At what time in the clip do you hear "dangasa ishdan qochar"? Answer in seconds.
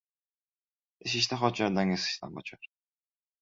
1.77-2.67